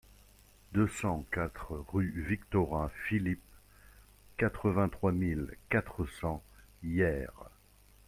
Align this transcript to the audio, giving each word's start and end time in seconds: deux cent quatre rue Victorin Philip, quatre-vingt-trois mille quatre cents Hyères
deux 0.73 0.87
cent 0.87 1.23
quatre 1.31 1.77
rue 1.93 2.23
Victorin 2.27 2.89
Philip, 3.05 3.39
quatre-vingt-trois 4.37 5.11
mille 5.11 5.55
quatre 5.69 6.07
cents 6.19 6.41
Hyères 6.83 7.51